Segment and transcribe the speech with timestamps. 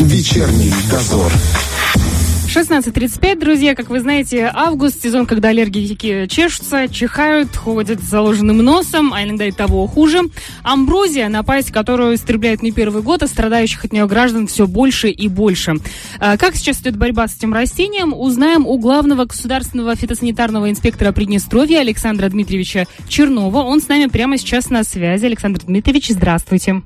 [0.00, 1.32] Вечерний дозор.
[2.46, 9.12] 16.35, друзья, как вы знаете, август, сезон, когда аллергики чешутся, чихают, ходят с заложенным носом,
[9.12, 10.20] а иногда и того хуже.
[10.62, 15.26] Амброзия, напасть, которую истребляет не первый год, а страдающих от нее граждан все больше и
[15.26, 15.74] больше.
[16.20, 21.80] А как сейчас идет борьба с этим растением, узнаем у главного государственного фитосанитарного инспектора Приднестровья
[21.80, 23.58] Александра Дмитриевича Чернова.
[23.58, 25.26] Он с нами прямо сейчас на связи.
[25.26, 26.82] Александр Дмитриевич, здравствуйте.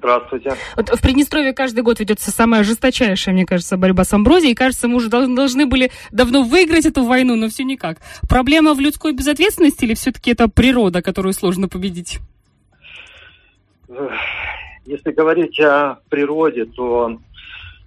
[0.00, 0.54] Здравствуйте.
[0.76, 4.52] Вот в Приднестровье каждый год ведется самая жесточайшая, мне кажется, борьба с амброзией.
[4.52, 7.98] И кажется, мы уже должны, были давно выиграть эту войну, но все никак.
[8.26, 12.18] Проблема в людской безответственности или все-таки это природа, которую сложно победить?
[14.86, 17.18] Если говорить о природе, то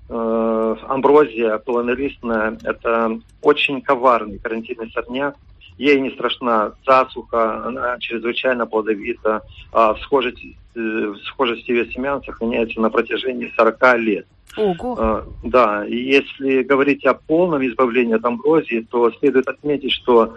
[0.10, 5.36] э, амброзия полонолистная– это очень коварный карантинный сорняк,
[5.78, 9.42] ей не страшна засуха, она чрезвычайно плодовита,
[9.72, 10.44] а схожесть,
[10.76, 14.28] э, схожесть ее семян сохраняется на протяжении 40 лет.
[14.56, 14.96] Ого.
[15.00, 20.36] А, да, и если говорить о полном избавлении от амброзии, то следует отметить, что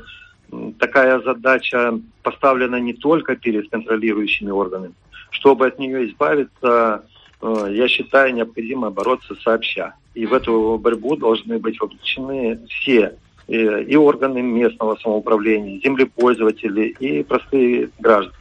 [0.79, 4.95] такая задача поставлена не только перед контролирующими органами.
[5.31, 7.05] Чтобы от нее избавиться,
[7.43, 9.95] э, я считаю, необходимо бороться сообща.
[10.15, 13.19] И в эту борьбу должны быть вовлечены все
[13.49, 18.35] Э, и органы местного самоуправления, землепользователи и простые граждане.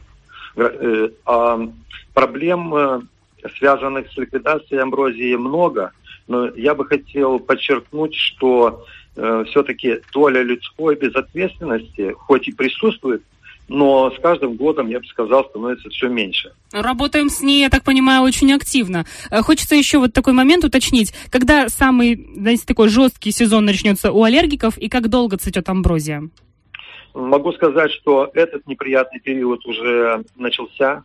[0.56, 1.68] Э, а
[2.12, 3.00] проблем, э,
[3.56, 5.92] связанных с ликвидацией амброзии, много,
[6.26, 8.84] но я бы хотел подчеркнуть, что
[9.14, 13.22] все-таки доля людской безответственности, хоть и присутствует,
[13.68, 16.52] но с каждым годом, я бы сказал, становится все меньше.
[16.72, 19.06] Работаем с ней, я так понимаю, очень активно.
[19.30, 21.12] Э, хочется еще вот такой момент уточнить.
[21.30, 26.28] Когда самый, знаете, такой жесткий сезон начнется у аллергиков и как долго цветет амброзия?
[27.14, 31.02] Могу сказать, что этот неприятный период уже начался.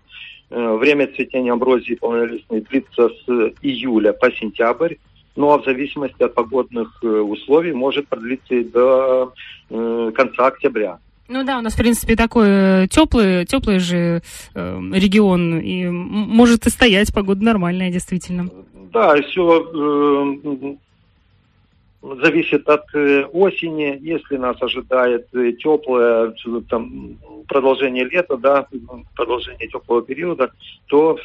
[0.50, 4.96] Э, время цветения амброзии полнолистной длится с июля по сентябрь.
[5.36, 9.34] Ну а в зависимости от погодных э, условий может продлиться и до
[9.70, 11.00] конца октября.
[11.32, 14.22] Ну да, у нас, в принципе, такой э, теплый, теплый же
[14.54, 18.50] э, регион, и может и стоять, погода нормальная, действительно.
[18.92, 20.76] Да, все
[22.04, 22.84] э, зависит от
[23.32, 23.98] осени.
[24.02, 25.30] Если нас ожидает
[25.60, 26.34] теплое
[26.70, 27.18] там,
[27.48, 28.68] продолжение лета, да,
[29.16, 30.52] продолжение теплого периода,
[30.88, 31.18] то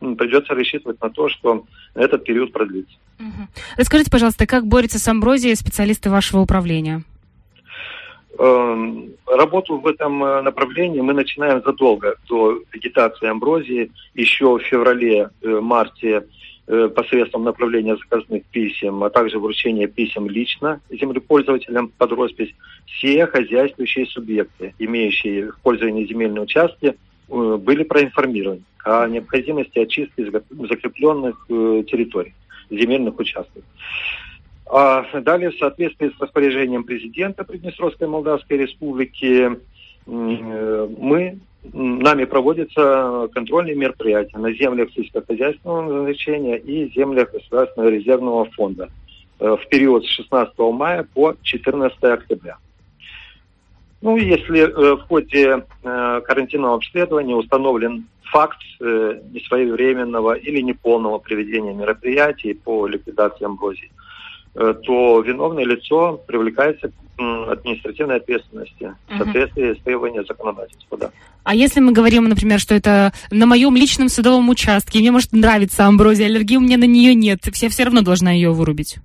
[0.00, 2.96] придется рассчитывать на то, что этот период продлится.
[3.20, 3.48] Угу.
[3.76, 7.02] Расскажите, пожалуйста, как борются с амброзией специалисты вашего управления?
[8.36, 16.26] Эм, работу в этом э, направлении мы начинаем задолго до вегетации амброзии, еще в феврале-марте
[16.66, 22.52] э, посредством направления заказных писем, а также вручения писем лично землепользователям под роспись,
[22.86, 26.96] все хозяйствующие субъекты, имеющие в пользовании земельные участки,
[27.28, 32.34] э, были проинформированы о необходимости очистки закрепленных территорий,
[32.68, 33.62] земельных участков.
[34.66, 39.58] А далее, в соответствии с распоряжением президента Приднестровской Молдавской Республики,
[40.06, 41.38] мы,
[41.72, 48.90] нами проводятся контрольные мероприятия на землях сельскохозяйственного назначения и землях Государственного резервного фонда
[49.40, 52.58] э, в период с 16 мая по 14 октября.
[54.02, 62.52] Ну, если э, в ходе э, карантинного обследования установлен факт несвоевременного или неполного проведения мероприятий
[62.52, 64.23] по ликвидации амброзии, Э,
[64.54, 66.92] то виновное лицо привлекается к
[67.50, 70.98] административной ответственности в соответствии с требованиями законодательства.
[70.98, 71.10] Да.
[71.42, 75.86] А если мы говорим, например, что это на моем личном садовом участке, мне может нравиться
[75.86, 78.98] амброзия, аллергии у меня на нее нет, я все равно должна ее вырубить?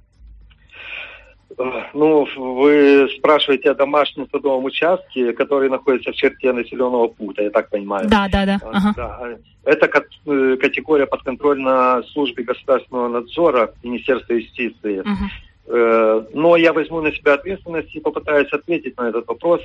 [1.59, 7.50] Э, ну, вы спрашиваете о домашнем садовом участке, который находится в черте населенного пункта, я
[7.50, 8.08] так понимаю.
[8.08, 8.59] Да, да, да.
[8.64, 8.94] Э, ага.
[8.96, 9.38] да.
[9.66, 15.00] Это категория подконтрольна службе государственного надзора Министерства юстиции.
[15.00, 16.30] Угу.
[16.34, 19.62] Но я возьму на себя ответственность и попытаюсь ответить на этот вопрос.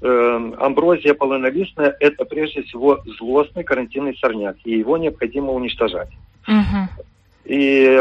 [0.00, 6.10] Амброзия полонолистная– это прежде всего злостный карантинный сорняк, и его необходимо уничтожать.
[6.46, 7.04] Угу.
[7.44, 7.98] И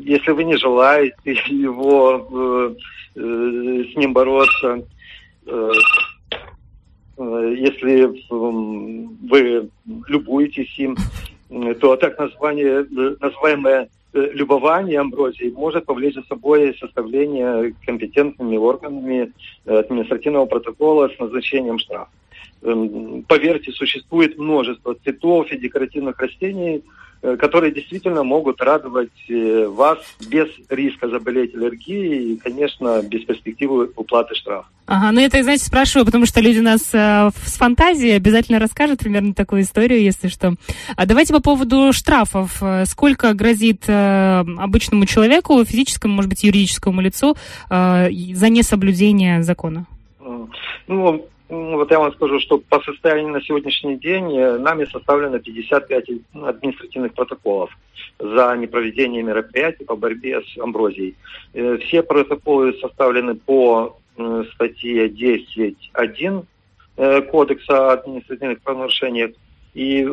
[0.00, 1.14] если вы не желаете
[1.46, 2.74] его
[3.16, 4.82] э, э, с ним бороться,
[5.46, 5.70] э,
[7.18, 9.70] э, если э, вы
[10.08, 10.96] любуетесь им,
[11.80, 12.84] то так название,
[13.20, 19.32] называемое э, любование амброзией может повлечь за собой составление компетентными органами
[19.64, 22.10] административного протокола с назначением штрафа.
[22.62, 26.82] Эм, поверьте, существует множество цветов и декоративных растений,
[27.24, 29.98] Э, которые действительно могут радовать э, вас
[30.28, 34.68] без риска заболеть аллергией и, конечно, без перспективы уплаты штрафа.
[34.84, 39.32] Ага, ну это, знаете, спрашиваю, потому что люди нас э, с фантазией обязательно расскажут примерно
[39.32, 40.52] такую историю, если что.
[40.96, 42.62] А давайте по поводу штрафов.
[42.84, 47.36] Сколько грозит э, обычному человеку, физическому, может быть, юридическому лицу
[47.70, 49.86] э, за несоблюдение закона?
[50.86, 56.04] Ну, вот я вам скажу, что по состоянию на сегодняшний день э, нами составлено 55
[56.42, 57.70] административных протоколов
[58.18, 61.16] за непроведение мероприятий по борьбе с амброзией.
[61.52, 66.46] Э, все протоколы составлены по э, статье 10.1
[66.96, 69.34] Кодекса административных правонарушений,
[69.74, 70.04] и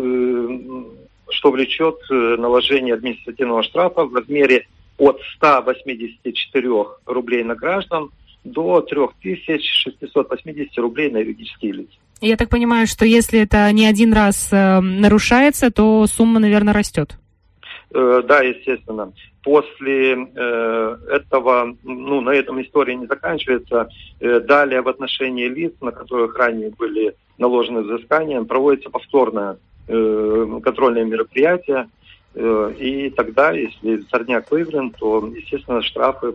[1.30, 4.66] что влечет наложение административного штрафа в размере
[4.98, 6.68] от 184
[7.06, 8.10] рублей на граждан
[8.44, 11.94] до 3680 рублей на юридические лица.
[12.22, 17.18] Я так понимаю, что если это не один раз э, нарушается, то сумма, наверное, растет.
[17.94, 19.12] Э, да, естественно.
[19.44, 23.90] После э, этого, ну, на этом история не заканчивается.
[24.20, 31.06] Э, далее в отношении лиц, на которых ранее были наложены взыскания, проводится повторное э, контрольное
[31.06, 31.90] мероприятие.
[32.36, 36.34] Э, и тогда, если сорняк выявлен, то, естественно, штрафы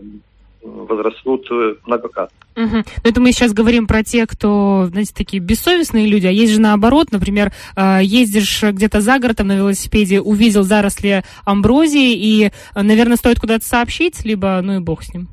[0.66, 2.36] возрастут э, многократно.
[2.56, 2.76] Угу.
[2.76, 6.60] Но это мы сейчас говорим про тех, кто, знаете, такие бессовестные люди, а есть же
[6.60, 13.16] наоборот, например, э, ездишь где-то за городом на велосипеде, увидел заросли амброзии, и, э, наверное,
[13.16, 15.28] стоит куда-то сообщить, либо ну и бог с ним.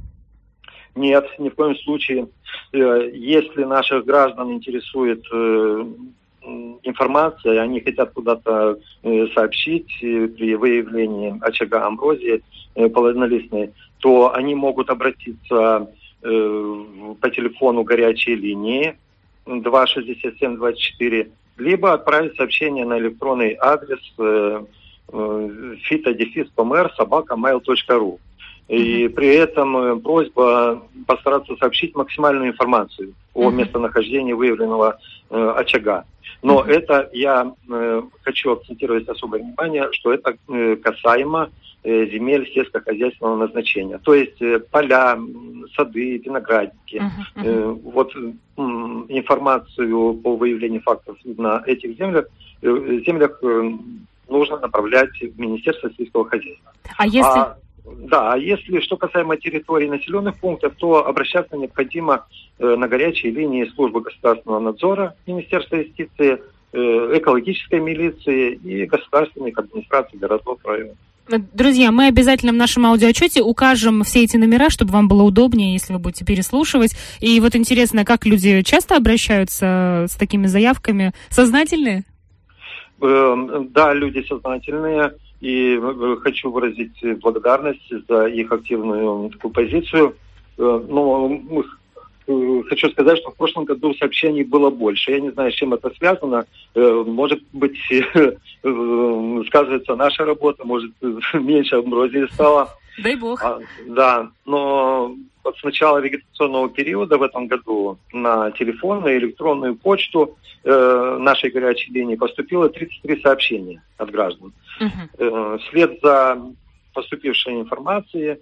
[0.95, 2.27] Нет, ни в коем случае.
[2.71, 5.25] Если наших граждан интересует
[6.83, 8.77] информация, они хотят куда-то
[9.33, 12.43] сообщить при выявлении очага амброзии
[12.75, 13.71] половинолистной,
[14.03, 15.89] то они могут обратиться
[16.21, 16.85] э,
[17.21, 18.97] по телефону горячей линии
[19.45, 24.65] 26724, либо отправить сообщение на электронный адрес э,
[25.13, 25.75] э.
[28.67, 36.03] И при этом э, просьба постараться сообщить максимальную информацию о местонахождении выявленного э, очага.
[36.41, 36.71] Но mm-hmm.
[36.71, 41.51] это я э, хочу акцентировать особое внимание, что это э, касаемо
[41.83, 43.97] земель сельскохозяйственного назначения.
[43.97, 45.17] То есть э, поля,
[45.75, 46.95] сады, виноградники.
[46.95, 47.81] Uh-huh, uh-huh.
[47.83, 48.13] Вот
[49.09, 52.27] информацию по выявлению фактов на этих землях,
[52.61, 53.41] землях
[54.29, 56.71] нужно направлять в Министерство сельского хозяйства.
[56.97, 57.39] А если...
[57.39, 62.25] А, да, а если что касаемо территории населенных пунктов, то обращаться необходимо
[62.59, 66.41] на горячие линии службы государственного надзора Министерства юстиции,
[66.71, 70.95] экологической милиции и государственных администраций городов районов.
[71.27, 75.93] Друзья, мы обязательно в нашем аудиоотчете укажем все эти номера, чтобы вам было удобнее, если
[75.93, 76.95] вы будете переслушивать.
[77.21, 81.13] И вот интересно, как люди часто обращаются с такими заявками?
[81.29, 82.03] Сознательные?
[83.01, 85.13] Эм, да, люди сознательные.
[85.39, 90.15] И э, хочу выразить благодарность за их активную такую позицию.
[90.57, 91.61] Э, но Э,
[92.25, 95.11] хочу сказать, что в прошлом году сообщений было больше.
[95.11, 96.45] Я не знаю, с чем это связано.
[96.75, 98.31] Э, может быть, э,
[99.47, 100.91] сказывается наша работа, может,
[101.33, 102.69] меньше амброзии стало.
[103.01, 103.43] Дай бог.
[103.43, 109.75] А, да, но вот с начала вегетационного периода в этом году на телефон, на электронную
[109.75, 114.53] почту э, нашей горячей линии поступило 33 сообщения от граждан.
[114.79, 114.89] Угу.
[115.17, 116.41] Э, вслед за
[116.93, 118.37] поступившей информацией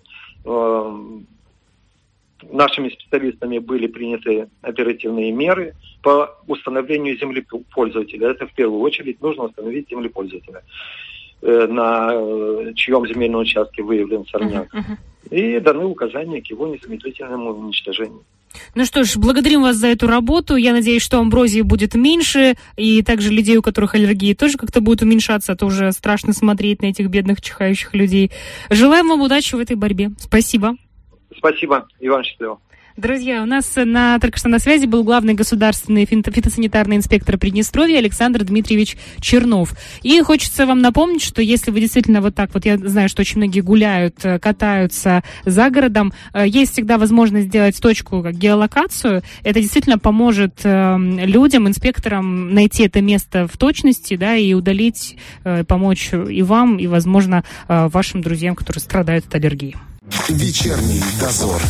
[0.45, 0.99] э,
[2.49, 8.31] нашими специалистами были приняты оперативные меры по установлению землепользователя.
[8.31, 10.63] Это в первую очередь нужно установить землепользователя,
[11.41, 14.73] э, на э, чьем земельном участке выявлен сорняк.
[14.73, 15.35] Uh-huh, uh-huh.
[15.35, 18.23] И даны указания к его незамедлительному уничтожению.
[18.75, 20.55] Ну что ж, благодарим вас за эту работу.
[20.55, 25.01] Я надеюсь, что амброзии будет меньше, и также людей, у которых аллергии, тоже как-то будет
[25.01, 28.31] уменьшаться, а то уже страшно смотреть на этих бедных чихающих людей.
[28.69, 30.11] Желаем вам удачи в этой борьбе.
[30.19, 30.75] Спасибо.
[31.41, 31.87] Спасибо.
[31.99, 32.59] Иван Счастливо.
[32.97, 38.43] Друзья, у нас на, только что на связи был главный государственный фитосанитарный инспектор Приднестровья Александр
[38.43, 39.73] Дмитриевич Чернов.
[40.03, 43.37] И хочется вам напомнить, что если вы действительно вот так вот, я знаю, что очень
[43.37, 49.23] многие гуляют, э, катаются за городом, э, есть всегда возможность сделать точку, как геолокацию.
[49.43, 56.11] Это действительно поможет людям, инспекторам найти это место в точности, да, и удалить, э, помочь
[56.13, 59.75] и вам, и, возможно, вашим друзьям, которые страдают от аллергии.
[60.29, 61.61] Вечерний дозор.